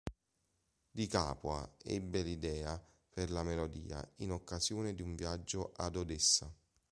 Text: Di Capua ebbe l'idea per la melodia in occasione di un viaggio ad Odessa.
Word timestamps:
Di 0.89 1.05
Capua 1.05 1.75
ebbe 1.83 2.23
l'idea 2.23 2.83
per 3.11 3.29
la 3.29 3.43
melodia 3.43 4.03
in 4.15 4.31
occasione 4.31 4.95
di 4.95 5.03
un 5.03 5.13
viaggio 5.13 5.73
ad 5.75 5.95
Odessa. 5.95 6.51